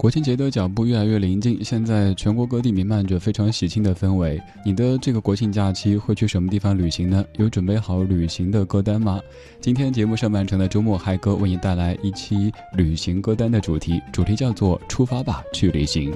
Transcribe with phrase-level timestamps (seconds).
[0.00, 4.40] 国庆节的脚步越来越临近，现在全国各地弥漫着非常喜庆的氛围。
[4.64, 7.22] 你的这个国庆假期会去什么地方旅行呢？
[7.36, 9.20] 有准备好旅行的歌单吗？
[9.60, 16.10] 今天节目上半程的周末嗨歌为你带来一期旅行歌单的主题，主题叫做“出发吧，去旅行”。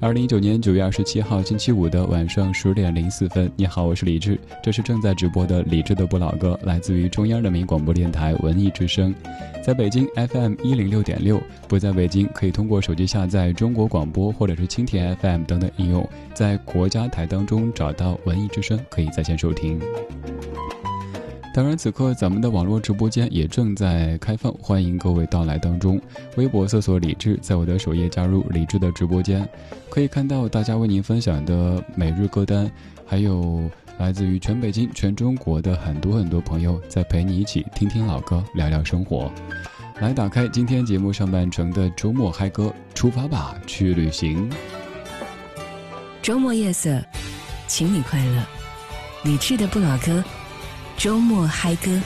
[0.00, 9.14] 二零一九年九月二十七号星期五的晚上十点零四分，你好，我是李志，这是正在直播的李志的不老歌，来自于中央人民广播电台文艺之声，
[9.62, 19.80] 在北京 FM 一零六点六，不在北京可以通过手机下载中国广播或者是蜻蜓 FM 等等应用，在国家台当中找到文艺之声，可以在线收听。
[21.52, 26.00] 当然，此刻咱们的网络直播间也正在开放，欢迎各位到来当中。
[26.36, 29.44] 微博搜索“李志”，在我的首页加入李志的直播间，
[29.88, 32.70] 可以看到大家为您分享的每日歌单，
[33.04, 39.28] 还有来自于全北京、全中国的很多很多朋友在陪你一起听听老歌，聊聊生活。
[40.00, 44.50] 来，打开今天节目上半程的周末嗨歌，出发吧，去旅行。
[46.22, 46.98] 周末夜色，
[47.66, 48.42] 请你快乐。
[49.24, 50.24] 理智的不老歌。
[50.96, 52.00] 周末嗨歌。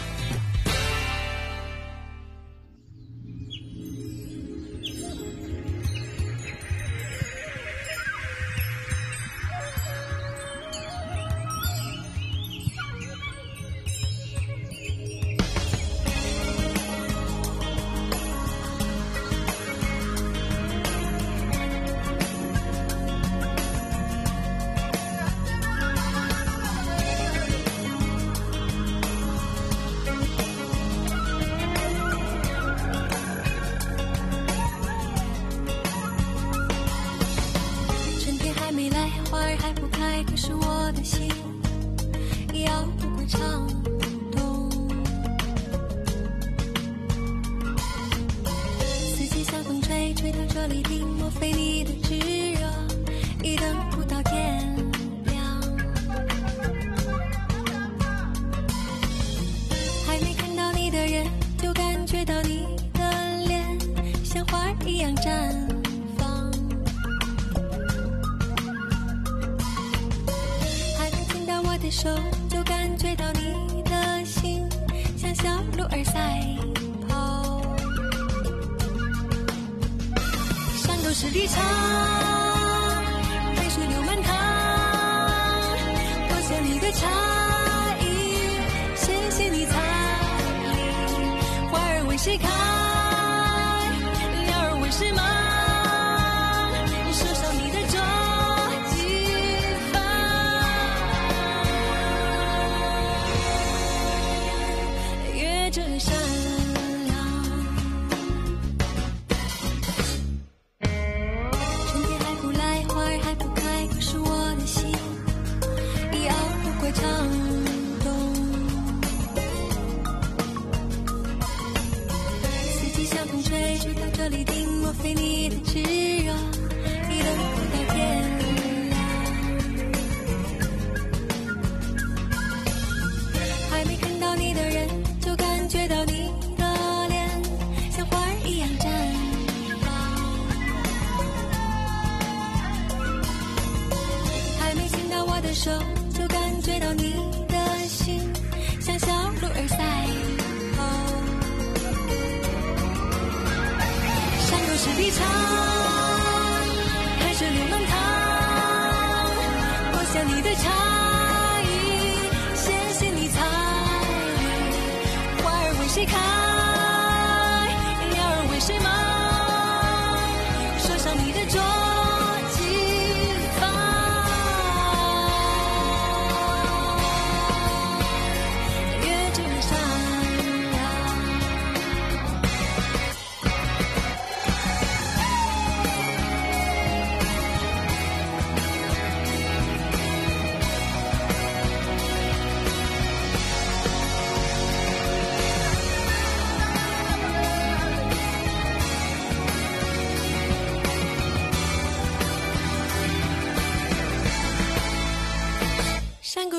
[92.25, 92.54] Shikha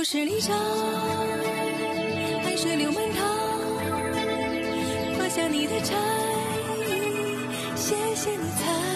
[0.07, 0.55] 十里长，
[2.43, 3.27] 汗水流满塘，
[5.17, 5.95] 画下你的柴
[7.75, 8.94] 谢谢你彩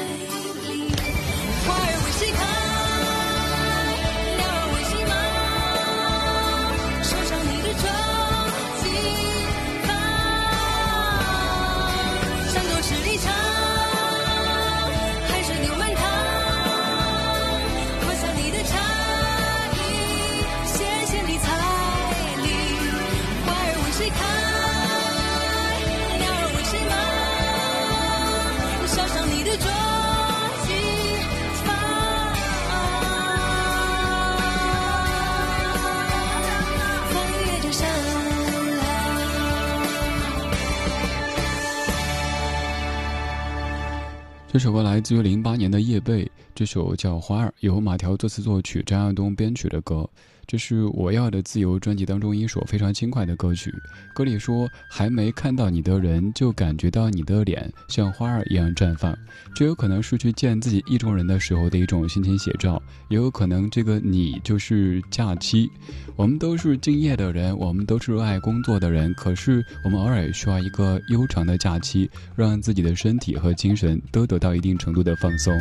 [44.60, 50.06] 这首歌来自于零八年的叶蓓，这首叫《花儿》，由马条作词作曲，张亚东编曲的歌。
[50.50, 53.72] 这是我要的自由专辑当中一首非常轻快的歌曲。
[54.16, 59.16] 歌里说：“还没看到你的人，就感觉到你的脸像花儿一样绽放。”
[59.54, 65.70] 这有可能是去见自己意中人的时候的一种心情写照，也有可能这个你就是假期。
[66.16, 75.54] 我们都是敬业的人，我们都是热爱工作的人，可是我们偶尔也需要一个悠长的假期，让自己的身体和精神都得到一定程度的放松。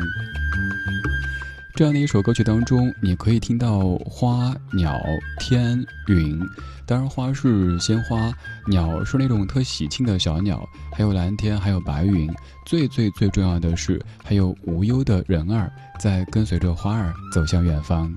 [1.79, 5.01] 这样的一首歌曲当中，你可以听到花、鸟、
[5.39, 5.79] 天、
[6.09, 6.37] 云。
[6.85, 8.33] 当然，花是鲜花，
[8.67, 12.29] 鸟是那种特喜庆的小鸟，还有蓝天，还有白云。
[12.67, 18.13] 最最最重要的是，还有无忧的人儿在跟随着花儿走向远方。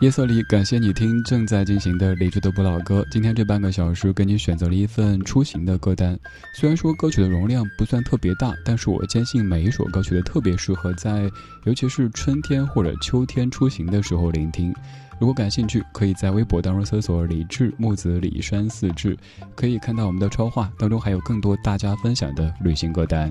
[0.00, 3.06] 夜色里，感谢你听正在进行的理智的不老歌。
[3.10, 6.18] 今天这半个小时，给你选择了一份出行的歌单。
[6.54, 11.30] 虽然说歌曲的容量不算特别大，但是我坚信每一首歌曲都特别适合在，
[11.64, 14.74] 尤其是春天或者秋天出行的时候聆听。
[15.18, 19.14] 如果感兴趣，可以在微博当中搜索“李志木子李山四志”，
[19.54, 23.30] 可以看到我们的超话当中还有更多大家分享的旅行歌单。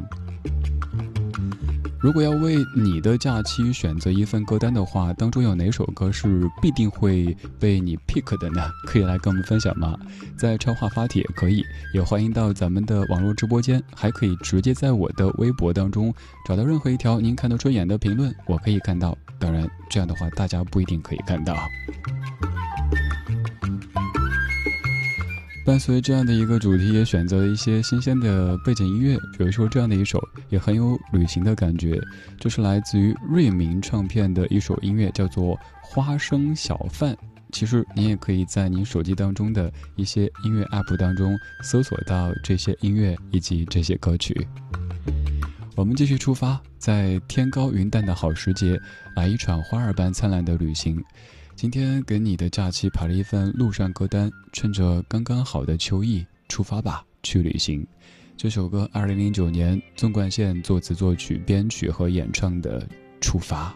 [2.02, 8.70] 如果要为你的假期选择一份歌单的话，当中有哪首歌是必定会被你 pick 的呢？
[8.88, 9.98] 可以来跟我们分享吗？
[10.38, 11.62] 在超话发帖可以，
[11.94, 16.14] 也欢迎到咱们的网络直播间，还可以直接在我的微博当中
[16.48, 19.18] 找到任何一条您看得顺眼的评论，我可以看到。
[19.38, 21.54] 当然，这样的话大家不一定可以看到。
[25.70, 30.20] 伴随这样的一个主题，也选择了一些新鲜的背景音乐，比如说这样的一首，
[30.50, 32.02] 也很有旅行的感觉。
[32.40, 37.14] 就是来自于瑞明唱片的一首音乐，叫做《花生小贩》。
[37.52, 44.48] 其实你也可以在您手机当中的一些音乐 App 当中搜索到这些音乐以及这些歌曲。
[45.76, 48.76] 我们继续出发，在天高云淡的好时节，
[49.16, 51.00] 来一场花儿般灿烂的旅行。
[51.62, 57.86] 今天给你的假期排了一份路上歌单，趁着刚刚好的秋意，出发吧，去旅行。
[58.38, 62.80] 这首歌，二零零九年纵贯线作词作曲编曲和演唱的
[63.20, 63.76] 《出发》。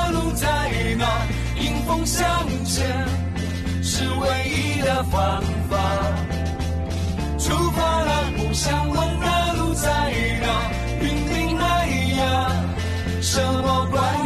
[0.35, 0.47] 在
[0.97, 1.05] 哪，
[1.59, 2.25] 迎风向
[2.63, 2.85] 前
[3.83, 5.77] 是唯一的方法。
[7.37, 9.89] 出发了，不想问那路在
[10.41, 10.71] 哪，
[11.01, 11.85] 云顶那
[12.17, 12.51] 呀，
[13.21, 14.20] 什么关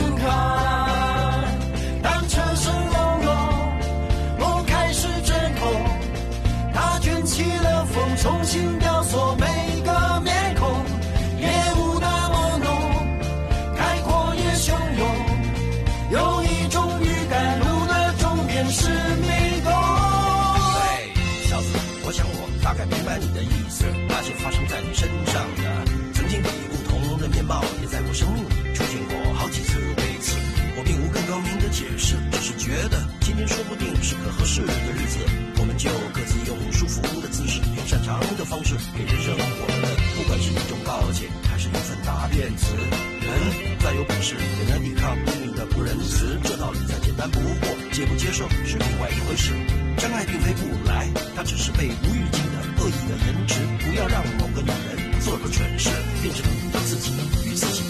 [33.48, 35.20] 说不定是个合适的日子，
[35.60, 39.86] 我们就各自用舒服的姿势，用擅长的方式给人生我们，
[40.18, 42.74] 不管是一种告诫，还是一份答辩词。
[43.22, 43.32] 人
[43.80, 49.54] 再有本事，也难抵抗命运的不仁慈，这道理再简单不过，接不接受是另外一回事。
[49.98, 53.62] 真爱并非不来，它只是被无预警的恶意的延迟。
[53.86, 55.90] 不要让某个女人做个蠢事，
[56.22, 57.14] 变成他自己
[57.46, 57.85] 与自己。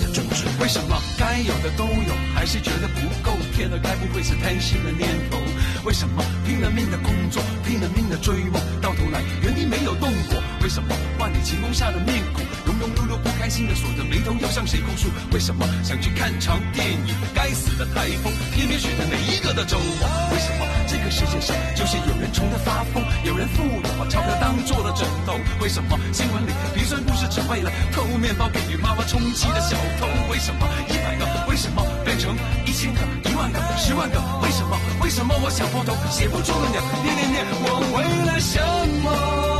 [0.60, 3.38] 为什么该有的都有，还是觉得不够？
[3.54, 5.38] 天哪，该不会是贪心的念头？
[5.84, 10.42] 为什么拼了命的工作，拼了命的追梦，到头来原地没有动过？
[10.64, 15.10] 为什么万里晴空下的面孔，庸庸碌碌不开心的锁着眉头，要向谁控诉？
[15.32, 20.08] 为什么想去看场电影，该死的台风偏偏选在每一个的周末？
[20.32, 25.06] 为什么这个世界上就是有人穷得发疯，有人富有把钞票当做了枕？
[25.66, 30.06] 为什么新闻里鼻酸故事只为了偷面包给予妈妈充饥的小偷？
[30.30, 34.20] 为什么一百个为什么变成一千个、一万个、十万个？
[34.44, 34.78] 为什么？
[35.02, 36.80] 为什么我想破头写不出个鸟？
[37.02, 38.62] 念念念，我为了什
[39.02, 39.55] 么？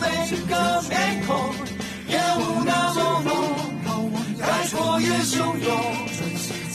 [0.00, 0.06] 每
[0.46, 0.52] 个
[0.88, 0.92] 面
[1.26, 1.28] 孔，
[2.08, 3.28] 烟雾那么浓，
[4.40, 4.42] 开
[4.72, 5.66] 阔也汹涌，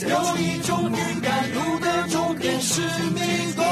[0.08, 3.20] 有一种预感，路的终点是迷
[3.56, 3.64] 宫。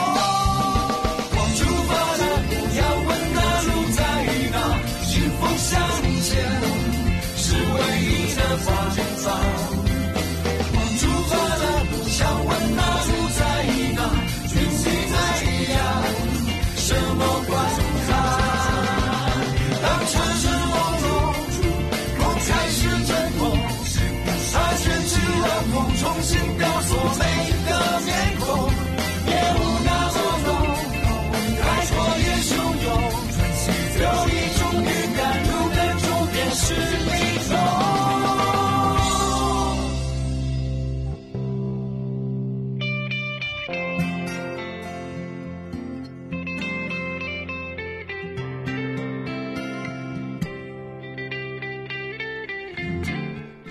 [1.55, 4.01] 出发了，不要问那路在
[4.53, 4.57] 哪，
[5.13, 5.71] 迎风向
[6.23, 6.31] 前
[7.37, 8.67] 是唯一的方
[9.17, 9.25] 法。
[10.99, 13.11] 出发了，不想问那路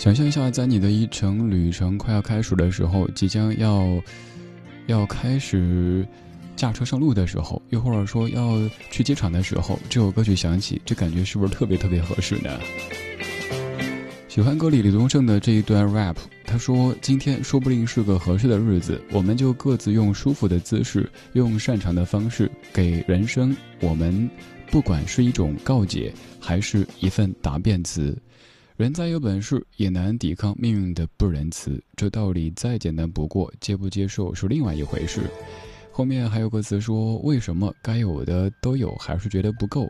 [0.02, 4.02] 想象一下，在你的一程旅程快要开始的时候，即将要
[4.88, 6.04] 要开始
[6.56, 8.58] 驾车上路的时候，又或者说要
[8.90, 12.50] 去机场的时候，这首歌曲响起，这感觉是不是特别特别合适呢？
[14.28, 24.28] 喜欢歌里李宗盛的这一段 rap，他说：“今天说不定是个合适的日子，我们就各自用舒服的姿势，用擅长的方式，给人生我们，
[24.72, 28.18] 不管是一种告解，还是一份答辩词。
[28.82, 31.80] 人再有本事，也难抵抗命运的不仁慈。
[31.96, 35.22] 这道理再简单不过，接不接受是另外一回事。”
[35.94, 39.88] 后面还有个词说：“为什么该有的都有，还是觉得不够？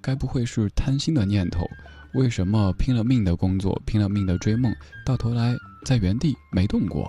[0.00, 1.64] 该不会是贪心的念头？”
[2.14, 4.74] 为什么拼了命的工作，拼了命的追梦，
[5.06, 5.54] 到头来
[5.86, 7.08] 在原地没动过？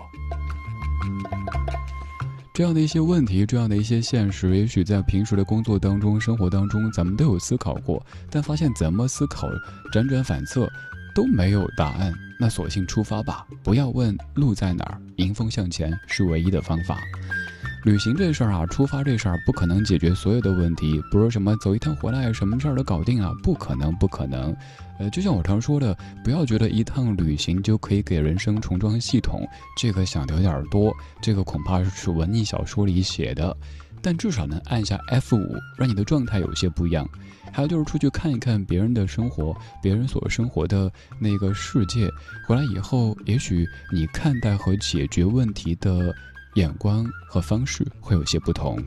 [2.53, 9.47] 这样的一些问题，这样的一些现实，也许在平时的工作当中、生活当中，咱们都有思考过，但发现怎么思考，
[9.91, 10.71] 辗转反侧
[11.15, 12.13] 都没有答案。
[12.37, 16.99] 那索性出发吧，不要问路在哪儿，迎风向前是唯一的方法。
[17.85, 24.55] 旅行这事儿啊，出发这事儿不可能解决所有的问题，不是什么走一趟回来什么事儿都搞定啊，不可能，不可能。
[24.97, 30.91] 呃，就像我常说的，不要觉得一趟旅行就可以给人生重装系统，这个想的有点儿多，
[31.21, 33.55] 这个恐怕是文艺小说里写的。
[34.01, 37.07] 但至少能按下 F 五，让你的状态有些不一样。
[37.55, 42.09] 还有就是出去看一看别人的生活，别人所生活的那个世界，
[42.45, 46.13] 回来以后，也许你看待和解决问题的
[46.55, 48.77] 眼光和方式会有些不同。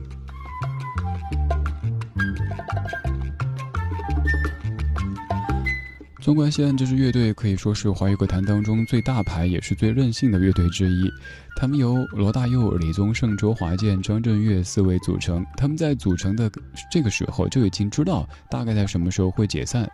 [6.29, 11.11] 纵观西安这支乐队，可以说是华语歌坛当中最大牌也是最任性的乐队之一。
[11.55, 15.43] 他们由罗大佑、李宗盛、周华健、张震岳四位组成。
[15.57, 16.47] 他们在组成的
[16.91, 19.89] 这个时候就已经知道大概在什么时候会解散。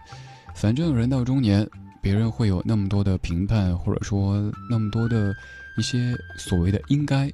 [0.53, 1.65] 反正人到中年，
[2.01, 5.33] 别人会有那么多的评判，或者说那么多的
[5.77, 7.27] 一些所谓的应该。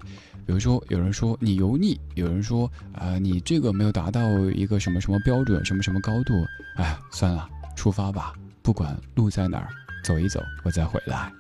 [0.46, 4.22] 比如说，有人说你油腻，有人说啊你这个没有达到
[4.54, 6.46] 一个什么什么标准，什么什么高度。
[6.76, 8.32] 哎，算了，出发吧。
[8.64, 9.70] 不管路在哪儿，
[10.04, 11.32] 走一走，我再回来。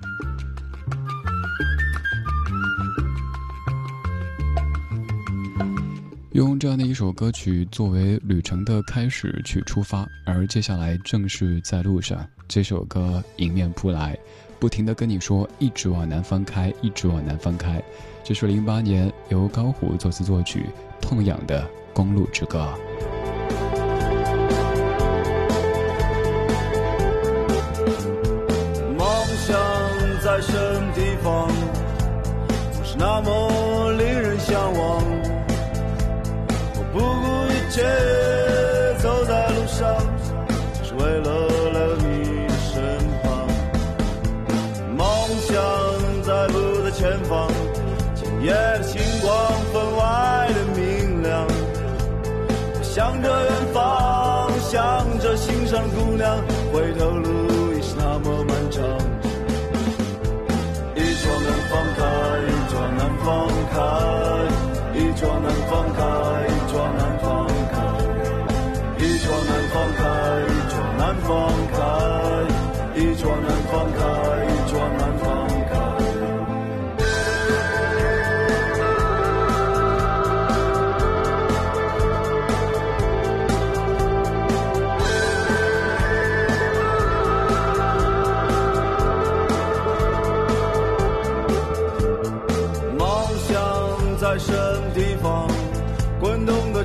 [6.32, 12.26] 用这样的一首歌曲作为旅程的开始去出发，而接下来正是在路上。
[12.48, 14.18] 这首歌迎面扑来，
[14.58, 17.84] 不停的跟你说，一直往南方开，一直往南方开。
[18.24, 20.66] 这是零八年由高虎作词作曲，
[21.02, 21.64] 痛仰的
[21.94, 22.74] 《公路之歌》。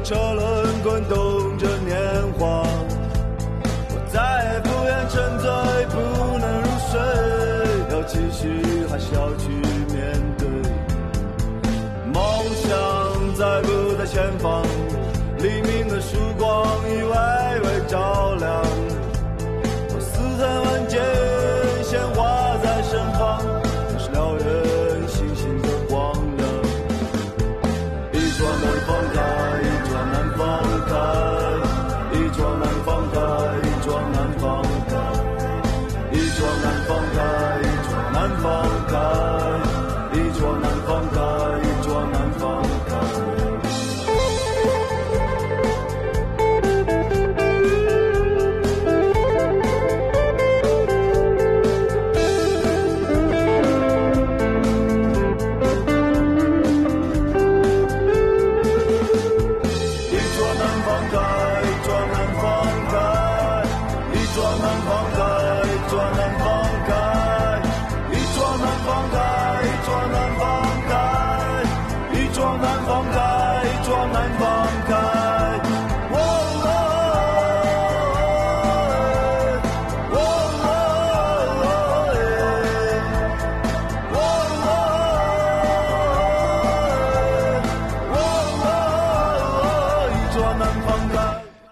[0.07, 1.99] 车轮滚动着年
[2.39, 2.63] 华，
[3.91, 4.21] 我再
[4.53, 5.51] 也不愿沉醉，
[5.91, 5.95] 不
[6.39, 6.95] 能入睡，
[7.91, 9.49] 要继续还是要去
[9.93, 10.47] 面对？
[12.15, 12.23] 梦
[12.55, 14.63] 想在不在前方？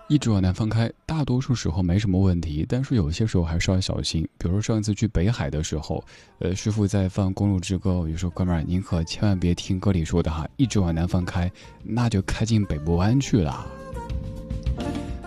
[0.06, 4.22] 一直往南方开，大多数时候没什么问题，但是有些时候还是要小心。
[4.36, 6.04] 比如说上一次去北海的时候，
[6.40, 11.50] 呃，师傅在放《公路之歌》，我就说哥们儿，您可千万别听歌里说的哈，一直往南方开，
[11.82, 13.66] 那就开进北部湾去了。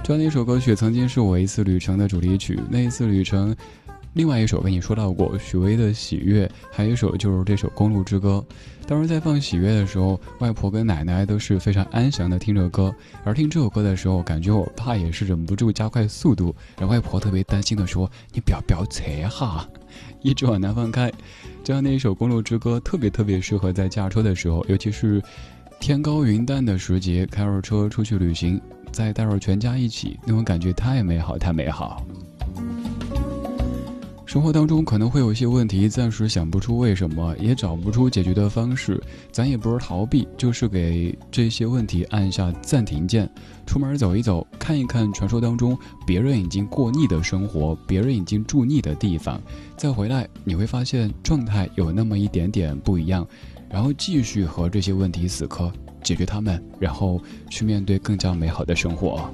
[0.04, 3.56] 这样的一首歌曲曾经是我一次旅程的主题曲，那一次旅程。
[4.18, 8.44] 另外一首跟你说到过许巍的《喜悦》，还有一首就是这首《公路之歌》。
[8.88, 12.92] 当时在放《喜悦》的时候，外婆跟奶奶都是非常安详的听着歌，
[13.24, 19.70] 而听这首歌的时候，感觉我爸也是忍不住加快速度，然后外婆特别担心的说：“你不要飙车哈，
[20.24, 21.14] 一直往南方开。”
[21.64, 25.22] 这样的一首《公路之歌》特别特别适合在驾车的时候，尤其是
[25.80, 28.60] 天高云淡的时节，开着车出去旅行，
[28.92, 32.04] 再带着全家一起，那种感觉太美好，太美好。
[34.28, 43.28] 生活当中可能会有一些问题，暂时想不出为什么，也找不出解决的方式，咱也不是逃避，就是给这些问题按下暂停键，
[43.66, 49.42] 出门走一走，看一看传说当中别人已经过腻的生活，别人已经住腻的地方，
[49.78, 53.26] 再回来，你会发现状态有那么一点点不一样，
[53.70, 55.72] 然后继续和这些问题死磕，
[56.04, 57.18] 解决它们，然后
[57.50, 59.34] 去面对更加美好的生活。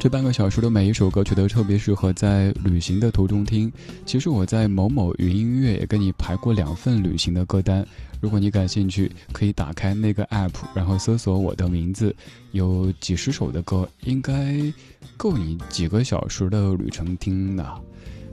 [0.00, 3.70] 这半个小时的每一首歌曲都特别适合在旅行的途中听。
[4.06, 7.84] 其实我在某某云音乐也给你排过两份旅行的歌单，
[8.20, 12.14] 如果你感兴趣，可以打开那个 app，然后搜索我的名字，
[12.52, 14.72] 有几十首的歌，应该
[15.16, 17.68] 够你几个小时的旅程听的。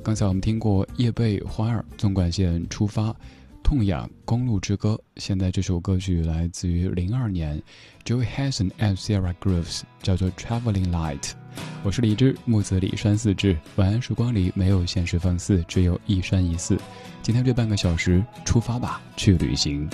[0.04, 3.14] 刚才我们听过叶贝花儿纵贯线出发。
[3.66, 7.60] 痛仰公路之歌，现在这首歌曲来自于零二年
[8.04, 11.32] ，Joey Hanson and Sarah Groves，叫做 Traveling Light。
[11.82, 13.58] 我是李志，木子李山四志。
[13.78, 16.78] 晚安时光里没有现实放肆，只有一山一寺。
[17.24, 19.90] 今天这半个小时，出发吧，去旅行。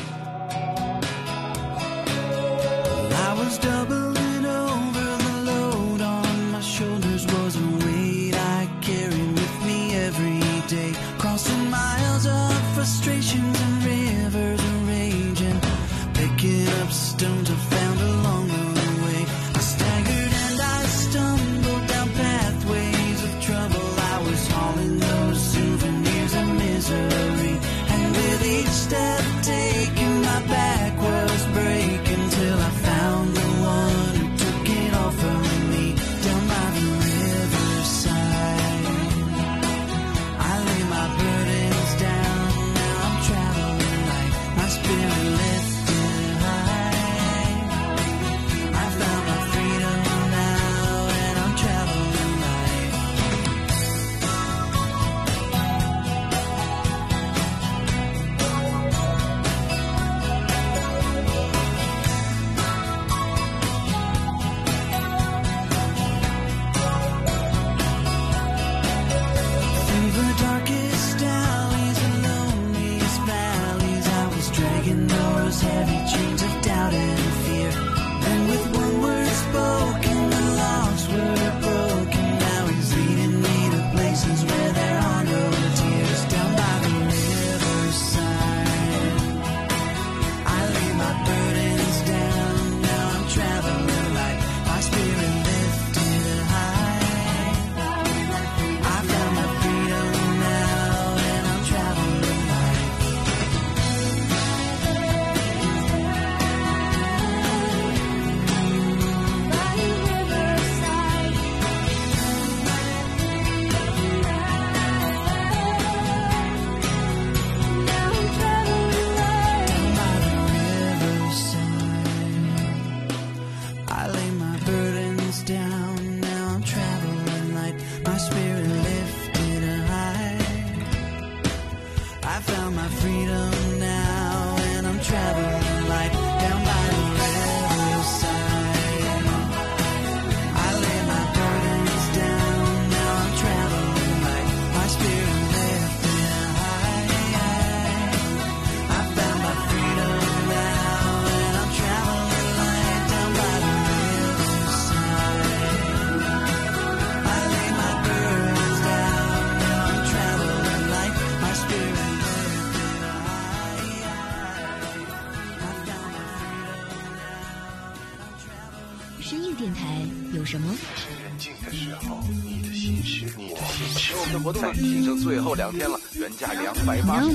[175.24, 177.22] 最后两天了，原价两百八。
[177.22, 177.32] No，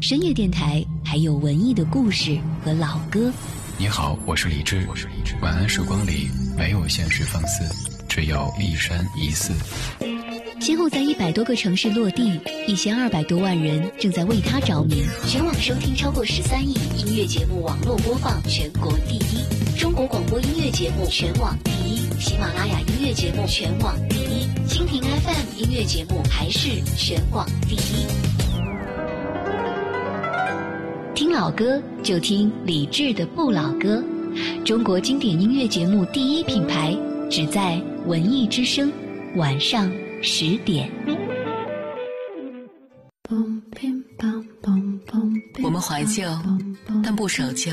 [0.00, 3.32] 深夜电台还有文艺的故事和老歌。
[3.78, 4.86] 你好，我是李志。
[4.88, 5.34] 我是李志。
[5.42, 7.64] 晚安时光里没有现实放肆，
[8.08, 9.52] 只有一山一寺。
[10.60, 12.38] 先后在一百多个城市落地，
[12.68, 15.02] 一千二百多万人正在为他着迷。
[15.26, 19.44] 全网收听超过十三亿，音乐节目网络播放全国第一，
[19.82, 28.06] 中国广播音乐节目全网第一，喜马拉雅音乐节目全网第一，蜻蜓 FM 音乐节目还是全网第一。
[31.16, 34.00] 听老歌就听李志的不老歌，
[34.64, 36.96] 中国经典音乐节目第一品牌，
[37.28, 38.88] 只在文艺之声，
[39.34, 39.90] 晚上。
[40.22, 40.88] 十点，
[45.60, 46.22] 我们怀旧，
[47.02, 47.72] 但不守旧。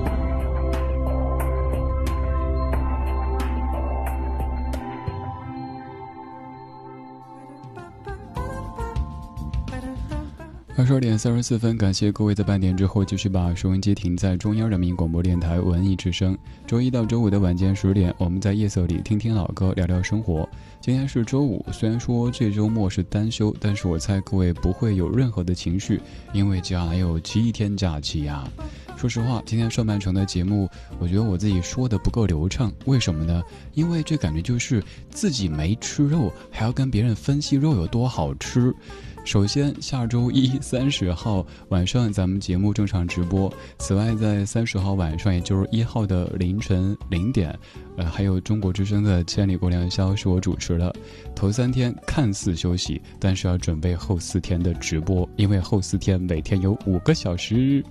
[10.81, 16.35] 二十二点三十四分，感谢各位在半点之后继续把收音机停在中央人民广播电台文艺之声。
[16.65, 20.49] 周一到周五的晚间十点，我们在夜色里听听老歌，聊聊生活。
[20.79, 26.01] 今天是周五，虽然说这周末是单休，但是我猜各位不会有任何的情绪，
[26.33, 28.43] 因为接下来有七天假期呀。
[28.97, 30.67] 说实话，今天上半程的节目，
[30.97, 33.43] 我觉得我自己说的不够流畅，为什么呢？
[33.75, 38.73] 因为这感觉就是自己没吃肉，还要跟别人分析肉有多好吃。
[39.23, 43.51] 首先，下周一三十号晚上咱们节目正常直播。
[43.77, 47.57] 此外，在三十号晚上，也就是一号的凌晨零点，
[47.97, 50.93] 呃，还有中国之声的《千里过良宵》是我主持的。
[51.35, 57.83] 头三天看似休息，但是要准备后四天的直播，因为后四天每天有五个小时。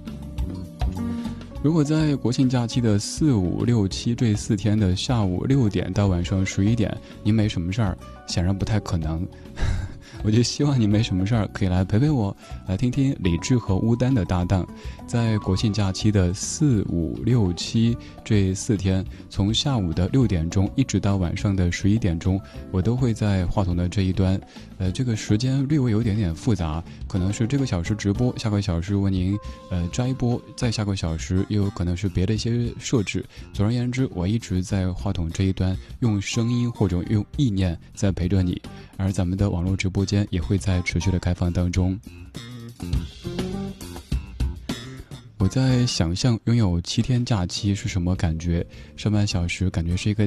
[1.62, 9.26] 如果在国庆假期的四五六七这四天的下午六点到晚上十一点，您没什么事儿，显然不太可能。
[10.22, 14.66] 我就希望你没什么事儿，可以来陪陪我，来听听李志和乌丹的搭档，
[15.06, 24.40] 在国庆假期的四五六七这四天，从下午的六点钟一直到晚上的十一点钟，我都会在话筒的这一端。
[24.80, 29.38] 呃，这个时间略微有点点复杂，可能是这个小时直播，下个小时为您
[29.70, 33.22] 呃摘播，再下个小时又有可能是别的一些设置。
[33.52, 38.58] 总而言之，我一直在话筒这一端用声音或者用意念在陪着你，
[38.96, 42.00] 而咱们的网络直播间也会在持续的开放当中。
[45.36, 48.66] 我在想象拥有七天假期是什么感觉，
[48.96, 50.24] 上半小时感觉是一个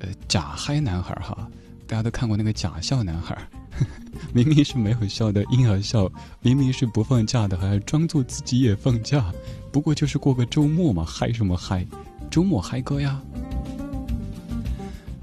[0.00, 1.48] 呃假嗨男孩哈。
[1.86, 3.38] 大家都看过那个假笑男孩，
[4.32, 6.10] 明明是没有笑的婴儿笑，
[6.40, 9.32] 明明是不放假的，还装作自己也放假。
[9.72, 11.86] 不过就是过个周末嘛，嗨什么嗨？
[12.30, 13.20] 周末嗨歌呀！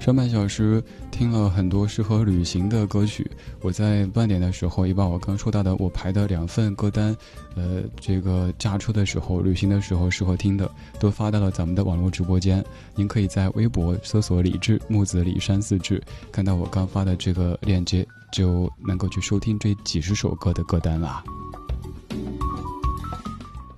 [0.04, 3.26] 上半小时听了很多适合旅行的歌曲。
[3.62, 7.16] 我在半点的时候也把我刚说到的我排的两份歌单，
[7.56, 12.62] 呃，这个驾车的时候、旅行的时候适合听的，都发到了咱们的网络直播间。
[12.94, 21.24] 您可以在微博搜索“李志木子李山四志”，看到我刚发的这个链接，就能够去收听这几十首歌的歌单啦。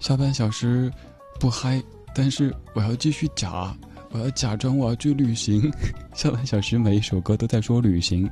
[0.00, 0.92] 下半小时
[1.38, 1.80] 不嗨，
[2.16, 3.72] 但是我要继续假。
[4.11, 5.71] 我要假装我要去旅行，
[6.14, 8.29] 下半小时每一首歌都在说旅行。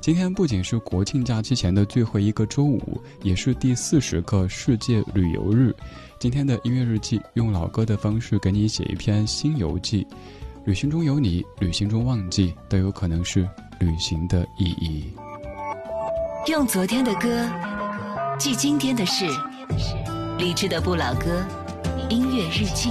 [0.00, 5.74] 今天不仅是国庆假期前的最后一个周五，也是第四十个世界旅游日。
[6.20, 10.06] 今天的音乐日记，用老歌的方式给你写一篇新游记。
[10.64, 13.48] 旅行中有你，旅行中忘记，都有可能是
[13.80, 15.10] 旅行的意义。
[16.46, 17.48] 用昨天的歌
[18.38, 19.26] 记今天的事，
[20.38, 21.44] 理智的不老歌，
[22.08, 22.90] 音乐日记。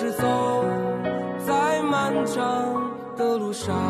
[0.00, 0.64] 是走
[1.46, 2.34] 在漫长
[3.18, 3.89] 的路上。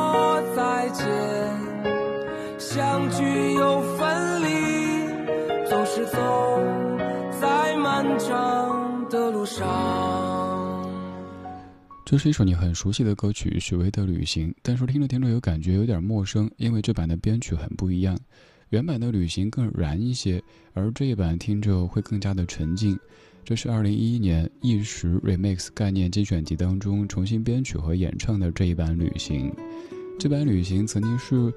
[6.05, 6.59] 走
[7.39, 9.67] 在漫长的路上。
[12.05, 18.17] 这是一首你很熟悉的歌曲，许巍的《旅行》，但是听着听着有感觉有点陌生，因为这版的编曲很不一样。
[18.69, 20.41] 原版的《旅行》更燃一些，
[20.73, 22.99] 而这一版听着会更加的沉静。
[23.43, 29.49] 这是二零一一年一时 Remix 概念精选集当中重新编曲和演唱的这一版《旅行》。
[30.19, 31.51] 这版《旅行》曾经是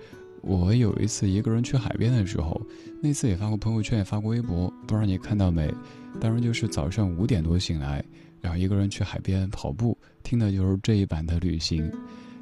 [0.46, 2.60] 我有一次一个人去海边的时候，
[3.00, 5.72] 那次也发过朋友圈，也发过微博，不知道你看到没？
[6.20, 8.04] 当然就是早上五点多醒来，
[8.40, 11.82] 然后一个人去海边跑步，听的就是这一版的《旅行》，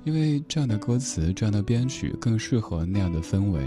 [0.05, 3.63] 因为这样的歌词、这样的编曲更适合那样的氛围。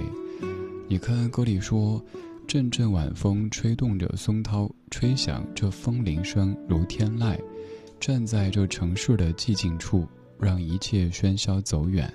[0.88, 2.04] 你看歌里说。
[2.48, 7.36] 阵阵晚风吹动着松涛，吹响这风铃声如天籁。
[8.00, 10.08] 站在这城市的寂静处，
[10.40, 12.08] 让一切喧嚣走远。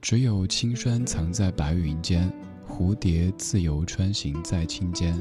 [0.00, 2.32] 只有青山藏在白云间，
[2.68, 5.12] 蝴蝶自由穿行在青间。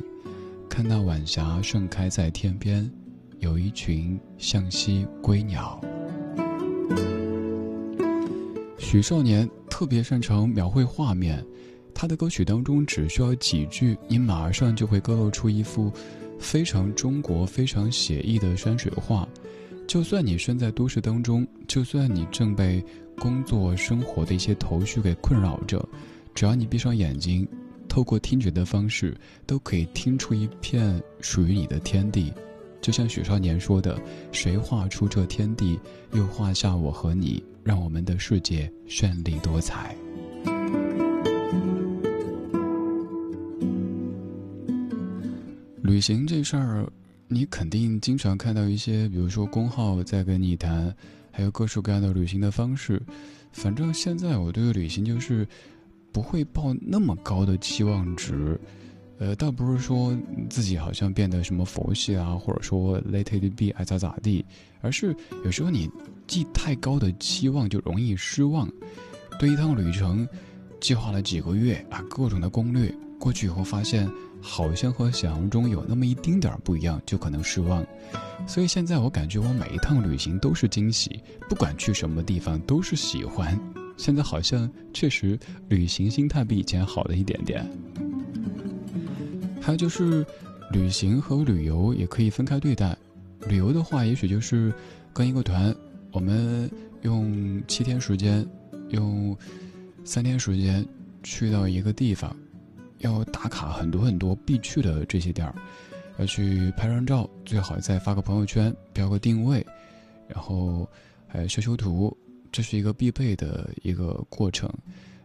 [0.70, 2.90] 看那晚霞盛开在天边，
[3.40, 5.82] 有一群向西归鸟。
[8.78, 11.44] 许少年特别擅长描绘画面。
[11.94, 15.92] 他的歌曲当中只需要几句，你马上就会勾勒出一幅
[16.38, 19.28] 非常中国、非常写意的山水画。
[19.88, 22.86] 就算你身在都市当中，就算你正被
[23.20, 25.84] 工作生活的一些头绪给困扰着，
[26.34, 27.48] 只要你闭上眼睛，
[27.88, 32.32] 透过听觉的方式，都可以听出一片属于你的天地。
[32.80, 34.00] 就像许少年说的
[34.32, 35.80] ：“谁画出这天地，
[36.14, 39.96] 又画下我和你，让我们的世界绚丽多彩。”
[45.82, 46.88] 旅行这事儿，
[47.28, 50.96] 你肯定经常看到一些，比如说公号在跟你谈，
[51.38, 53.00] 还有各式各样的旅行的方式。
[53.52, 55.48] 反正现在我对旅行就是
[56.12, 58.60] 不会抱那么高的期望值，
[59.20, 60.18] 呃，倒不是说
[60.50, 64.44] 自己好像变得什么佛系啊，或者说 let it be 爱咋咋地，
[64.82, 65.16] 而是
[65.46, 65.88] 有时候你
[66.26, 68.68] 寄太高的期望就容易失望。
[69.38, 70.28] 对一趟旅程，
[70.82, 74.10] 计划了几个月啊，各种的攻略，过去以后发现。
[74.48, 77.86] 好像和想象中有那么一丁点儿不一样，就可能失望。
[78.48, 81.20] 所以现在我感觉我每一趟旅行都是惊喜，
[81.50, 83.60] 不管去什么地方都是喜欢。
[83.98, 85.38] 现在好像确实
[85.68, 87.70] 旅行心态比以前好了一点点。
[89.62, 90.26] 还有就是，
[90.72, 92.96] 旅行和旅游也可以分开对待。
[93.50, 94.74] 旅游的话，也许就是
[95.14, 95.76] 跟一个团，
[96.14, 96.72] 我们
[97.02, 98.48] 用七天时间，
[98.90, 99.38] 用
[100.06, 100.86] 三天时间
[101.22, 102.34] 去到一个地方，
[103.00, 105.56] 要打卡很多很多必去的这些点儿。
[106.20, 109.64] 要去拍张照，最好再发个朋友圈，标个定位，
[110.28, 110.90] 然后
[111.28, 112.16] 还修修图，
[112.52, 114.68] 这是一个必备的一个过程。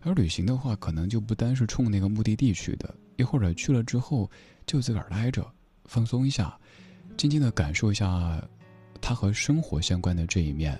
[0.02, 4.30] 而旅行的话，可能就不单是冲那个目的地去的，又或者去了之后
[4.66, 5.50] 就自个儿待着，
[5.86, 6.54] 放松一下，
[7.16, 8.46] 静静的感受一下
[9.00, 10.78] 它和生活相关的这一面。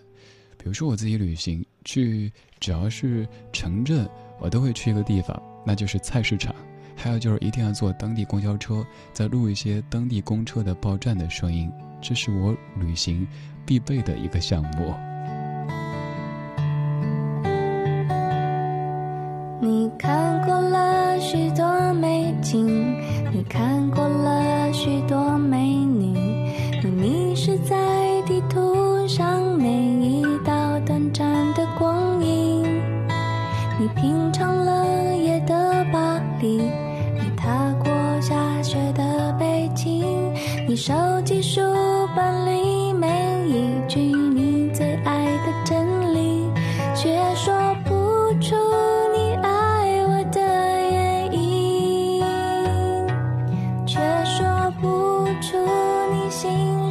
[0.59, 2.31] 比如说我自己旅行去，
[2.61, 4.07] 只要是城镇，
[4.41, 6.55] 我都会去一个地方，那就是菜市场。
[6.97, 11.71] 还有就是一定要坐当地公交车，再录一些当地公车的报站的声音，
[12.01, 13.27] 这是我旅行
[13.67, 15.12] 必备的一个项目。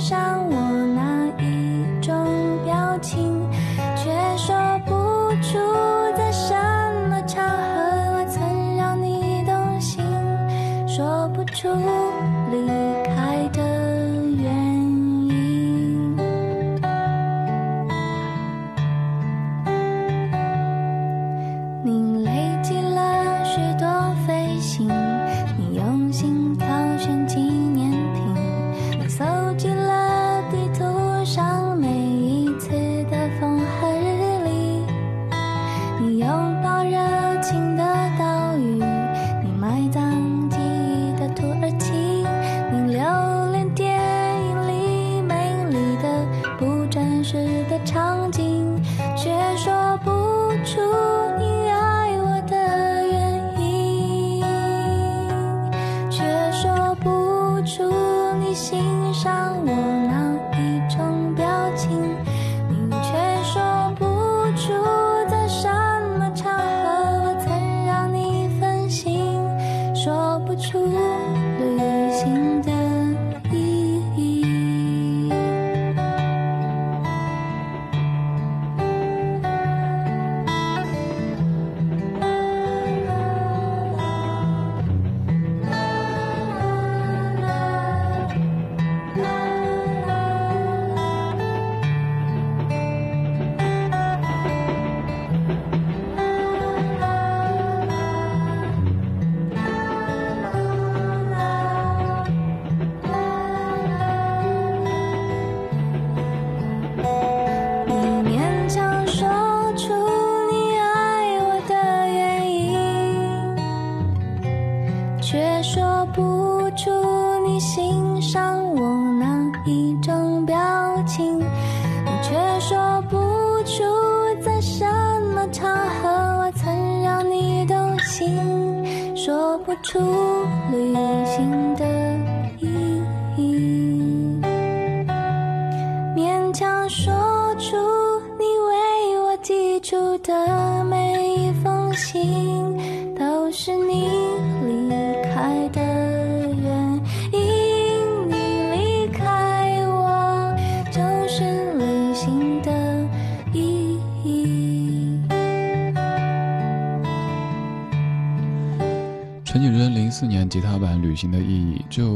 [0.01, 3.30] 上我那一种表情，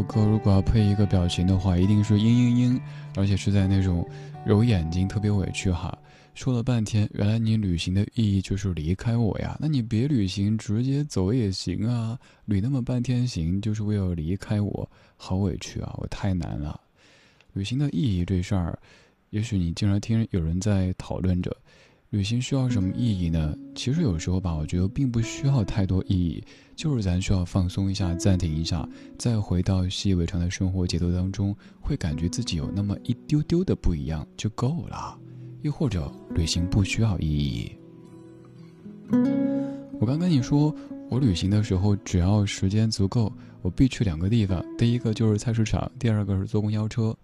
[0.05, 2.79] 歌，如果要配一个表情的话，一定是嘤嘤嘤，
[3.15, 4.07] 而且是在那种
[4.45, 5.97] 揉眼睛，特别委屈哈。
[6.33, 9.57] 说了半天，原来你旅行的意义就是离开我呀？
[9.59, 12.19] 那你别旅行，直接走也行啊。
[12.43, 15.95] 旅那么半天行，就是为了离开我，好委屈啊！
[15.97, 16.79] 我太难了。
[17.53, 18.77] 旅行的意义这事儿，
[19.29, 21.55] 也许你经常听有人在讨论着。
[22.09, 23.57] 旅行需要什么意义呢？
[23.73, 26.43] 其实有时候吧，我觉得并不需要太多意义，
[26.75, 35.17] 就是咱需要放松一下，暂停一下，再回到习以为常的生活节奏当中，会感觉自己有那么一丢丢的不一样就够了。
[35.61, 37.71] 又或者，旅行不需要意义。
[39.99, 40.75] 我刚跟你说，
[41.09, 44.63] 我旅行的时候，只要时间足够，我必去两个地方。
[44.77, 47.15] 第一个就是菜市场，第二个是坐公交车。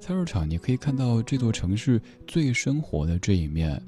[0.00, 3.80] 菜市场，你可以看到这座城市最生活的这一面，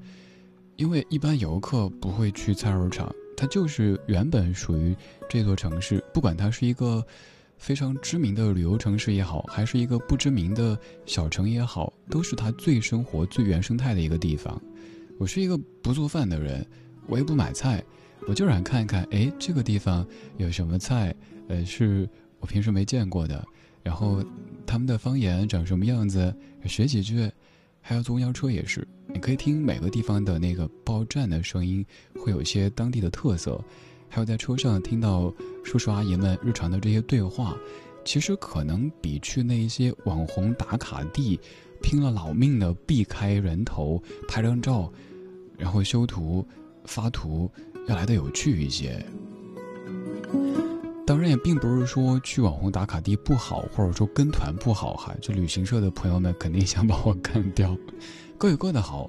[0.77, 4.97] 因为一般游客不会去菜市场，它就是原本属于
[5.29, 7.05] 这座城市，不管它是一个
[7.59, 14.61] 非常知名的旅游城市也好，还是一个不知名的小城也好，都是它最生活、最原生态的一个地方。
[15.19, 16.67] 我是一个不做饭的人，
[17.07, 17.83] 我也不买菜。
[18.27, 20.05] 我就想看一看，哎，这个地方
[20.39, 21.15] 有什么菜，
[21.49, 22.09] 呃，是
[22.41, 23.47] 我平时没见过的，
[23.83, 24.25] 然后
[24.67, 26.35] 他们的方言长什么样子，
[26.65, 27.31] 学几句。
[27.89, 31.87] 还有坐公交车也是，你可以听每个地方的那个报站的声音，
[32.21, 33.63] 会有一些当地的特色。
[34.09, 35.33] 还有在车上听到
[35.63, 37.57] 叔叔阿姨们日常的这些对话，
[38.05, 41.39] 其实可能比去那一些网红打卡地，
[41.81, 44.93] 拼了老命的避开人头拍张照，
[45.57, 46.45] 然后修图
[46.87, 47.49] 发图。
[47.87, 49.01] 要来的有趣一些，
[51.07, 55.15] 当然也并不是说去网红打卡地不好，或者说跟团不好哈。
[55.23, 57.77] 就旅行社的朋友们肯定想 把我干掉，
[58.37, 59.09] 各有各的好。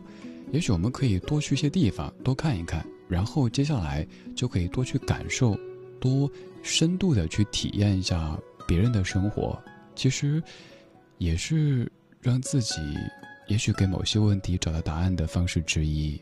[0.52, 5.58] 也许我们可以多去一些地方，多看一看，然后接下来就可以多去感受，
[6.00, 6.30] 多
[6.62, 9.60] 深度的去体验一下别人的生活。
[9.96, 10.42] 其实，
[11.18, 11.92] 也是
[12.22, 12.76] 让自己
[13.48, 16.22] 也许给某些问题找到答案的方式之一。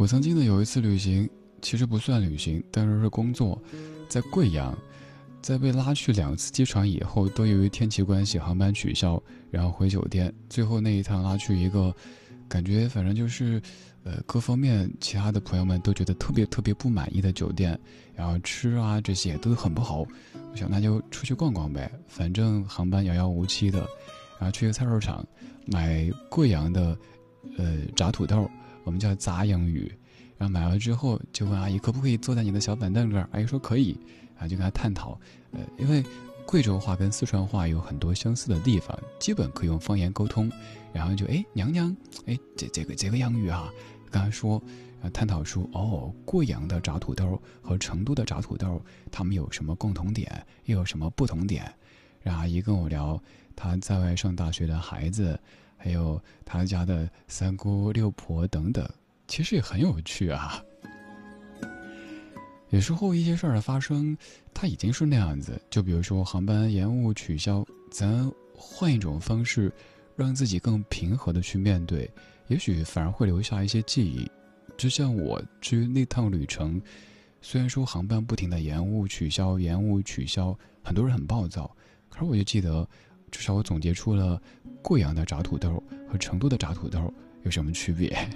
[0.00, 1.28] 我曾经的有一次旅行，
[1.60, 3.62] 其实不算旅行，但是是工作，
[4.08, 4.74] 在贵阳，
[5.42, 10.32] 在被拉去两次机场以后，都由于天气关系航班取消，然后回酒店。
[10.48, 11.94] 最后那一趟拉去一个，
[12.48, 13.60] 感觉反正就是，
[14.02, 17.78] 呃，各方面其他的朋友们都觉得特别特别不满意的酒店，
[18.14, 20.06] 然后吃啊这些都很不好。
[20.50, 23.80] 我想那就出去逛逛呗，反正航班遥遥无期的，
[24.38, 25.22] 然后去个菜市场
[25.66, 26.96] 买贵阳的，
[27.58, 28.50] 呃，炸土豆。
[28.90, 29.88] 我们叫杂洋语，
[30.36, 33.28] 然后买了之后就问阿姨可不可以坐在你的小板凳这儿？
[33.30, 33.96] 阿姨说可以，
[34.34, 35.16] 然后就跟他探讨，
[35.52, 36.04] 呃，因为
[36.44, 40.50] 贵州话跟四川话有很多相似的地方，基本可以用方言沟通。
[40.92, 43.72] 然后就哎娘娘，哎这这个这个洋语啊，
[44.10, 44.60] 跟他说，
[44.94, 48.82] 然后探讨出哦贵阳的炸土豆和成都的炸土豆，
[49.12, 51.72] 他们有什么共同点，又有什么不同点？
[52.22, 53.22] 让阿姨跟我聊
[53.54, 55.38] 她在外上大学的孩子。
[55.82, 58.86] 还有他家的三姑六婆等等，
[59.26, 60.62] 其实也很有趣啊。
[62.68, 64.14] 有时候一些事儿的发生，
[64.52, 65.58] 它已经是那样子。
[65.70, 69.72] 就比如说航班延误取消，咱换一种方式，
[70.14, 72.08] 让自己更平和的去面对，
[72.48, 74.30] 也许反而会留下一些记忆。
[74.76, 76.78] 就像我至于那趟旅程，
[77.40, 80.54] 虽然说航班不停的延误取消、延误取消，
[80.84, 81.74] 很多人很暴躁，
[82.10, 82.86] 可是我就记得。
[83.30, 84.40] 至少我总结出了
[84.82, 87.12] 贵阳的炸土豆和成都的炸土豆
[87.42, 88.08] 有什么区别。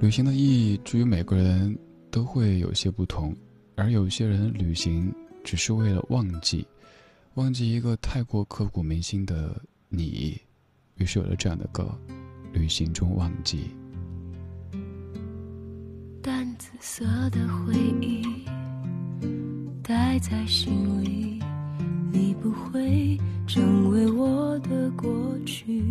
[0.00, 1.76] 旅行的意义，至于每个人
[2.10, 3.36] 都会有些不同，
[3.74, 5.12] 而有些人旅行
[5.42, 6.66] 只是为了忘记，
[7.34, 10.40] 忘记一个太过刻骨铭心的你，
[10.94, 11.92] 于是有了这样的歌
[12.52, 13.70] 《旅行中忘记》。
[16.22, 18.47] 淡紫色的回忆。
[19.88, 21.40] 待在心里，
[22.12, 25.10] 你不会成为我的过
[25.46, 25.82] 去，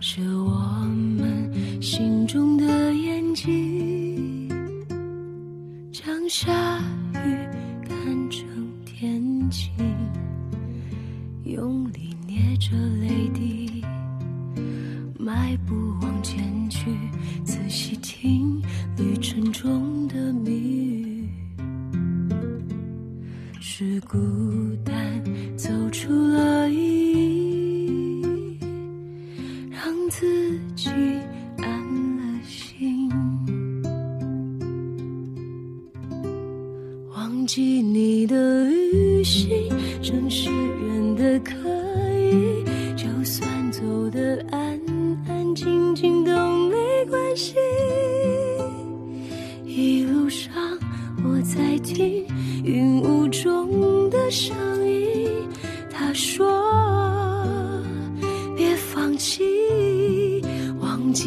[0.00, 0.58] 是我
[1.18, 1.52] 们
[1.82, 4.48] 心中的眼睛，
[5.92, 6.50] 将下
[7.12, 7.28] 雨
[7.86, 8.48] 看成
[8.86, 9.70] 天晴，
[11.44, 13.84] 用力捏着泪滴，
[15.18, 15.74] 迈步
[24.12, 24.49] 是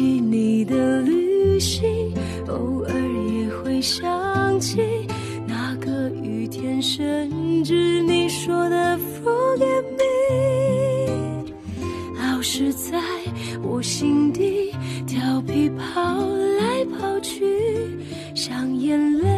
[0.04, 2.12] 你的旅行，
[2.48, 2.92] 偶尔
[3.32, 4.80] 也会想起
[5.46, 11.52] 那个雨天，甚至你说的 forget me，
[12.18, 13.00] 老是在
[13.62, 14.72] 我心底
[15.06, 16.00] 调皮跑
[16.58, 17.44] 来跑去，
[18.34, 19.33] 像眼泪。”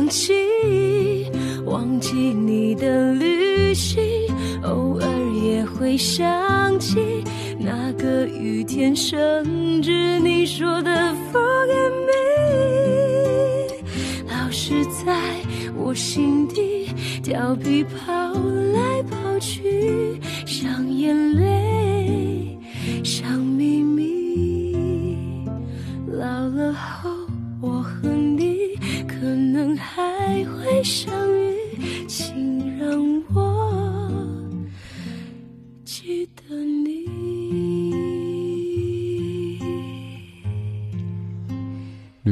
[0.00, 0.32] 放弃，
[1.66, 4.02] 忘记你的旅行，
[4.62, 5.06] 偶尔
[5.44, 7.22] 也会想起
[7.58, 10.90] 那个雨天，甚至你说的
[11.30, 12.14] Forgive me。
[14.30, 15.14] 老是在
[15.76, 16.88] 我心底
[17.22, 18.32] 调皮跑
[18.72, 21.49] 来跑去，像眼泪，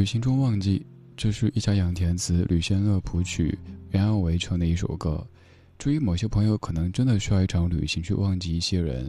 [0.09, 0.87] 行中忘记，
[1.19, 3.59] 这是一家养填词吕仙乐谱曲
[3.91, 5.23] 袁娅维唱的一首歌。
[5.79, 9.05] 至于某些朋友可能真的需要一场旅行去忘记一些人，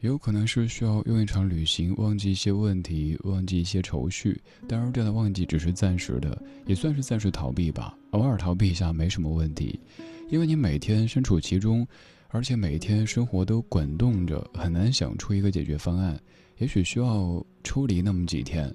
[0.00, 4.38] 也有可能是需要用一场旅行忘记一些问题，忘记一些愁绪。
[4.68, 7.96] 当然，这样的忘记只是暂时的，也算是暂时逃避吧。
[8.10, 9.80] 偶尔逃避一下没什么问题，
[10.28, 11.88] 因为你每天身处其中，
[12.28, 16.20] 而且每天生活都滚动着，很难想出一个解决方案。
[16.58, 18.70] 也许需要抽离那么几天。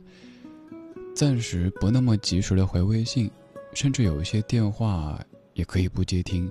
[1.16, 3.30] 暂时不那么及时的回微信，
[3.74, 5.20] 甚至有一些电话
[5.54, 6.50] 也可以不接听，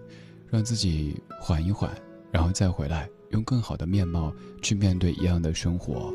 [0.50, 1.90] 让自己缓一缓，
[2.30, 6.12] 然后再回来，用更好的面貌去面对一样的生活。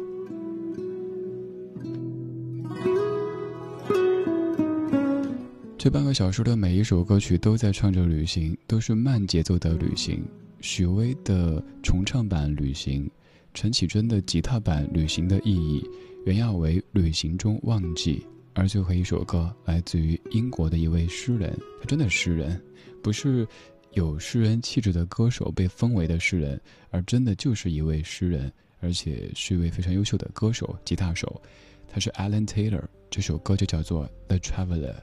[5.78, 10.24] 这半个小时的每一首歌曲都在唱着旅行，都是慢节奏的旅行。
[10.62, 13.06] 许巍的重唱版《旅行》，
[13.54, 15.82] 陈绮贞的吉他版《旅行的意义》，
[16.26, 18.26] 袁娅维《旅行中忘记》。
[18.54, 22.62] 而最后一首歌来自于英国的一位诗人，他真的诗人，
[23.01, 23.47] 不是
[23.93, 31.41] 有诗人气质的歌手被封为的诗人，而真的就是一位诗人，而且是一位非常优秀的歌手、吉他手。
[31.88, 34.93] 他是 Alan Taylor，这首歌就叫做《The Traveler》。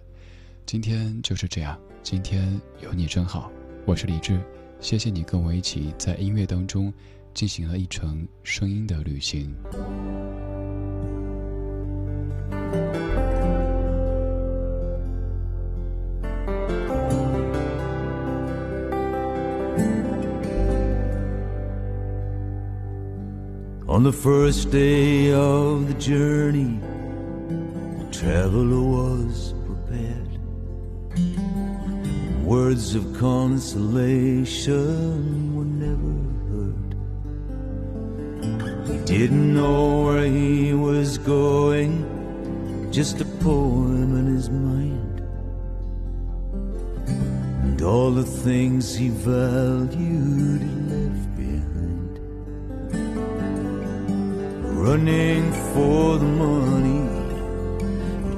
[0.67, 3.51] 今天就是这样，今天有你真好。
[3.85, 4.41] 我是李志，
[4.81, 6.93] 谢谢你跟我一起在音乐当中
[7.33, 9.55] 进行了一程声音的旅行。
[24.01, 26.81] On the first day of the journey,
[27.99, 30.39] the traveler was prepared.
[32.43, 34.75] Words of consolation
[35.55, 36.15] were never
[36.49, 36.95] heard.
[38.89, 41.93] He didn't know where he was going,
[42.91, 45.21] just a poem in his mind.
[47.65, 50.90] And all the things he valued
[54.81, 57.01] running for the money,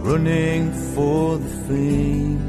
[0.00, 2.42] running for the fame,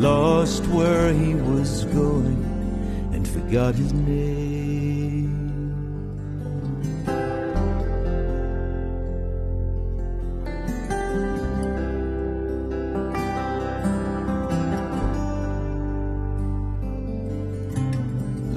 [0.00, 2.42] lost where he was going
[3.14, 5.30] and forgot his name.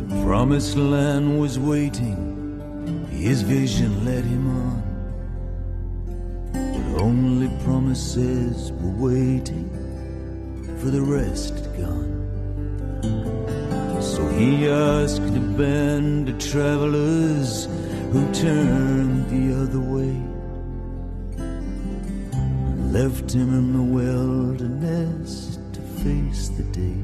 [0.08, 2.29] The promised land was waiting
[3.20, 4.82] his vision led him on,
[6.54, 9.70] but only promises were waiting
[10.80, 12.16] for the rest gone.
[14.02, 17.68] So he asked a band of travelers
[18.14, 20.16] who turned the other way,
[22.98, 27.04] left him in the wilderness to face the day.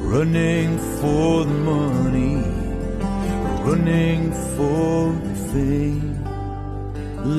[0.00, 2.63] Running for the money
[3.64, 5.14] running for
[5.52, 6.22] fame,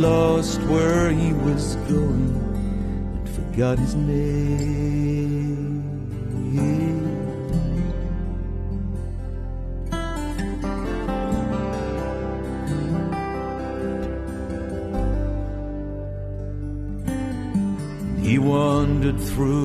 [0.01, 2.36] lost where he was going
[3.15, 4.95] and forgot his name.
[18.23, 19.64] He wandered through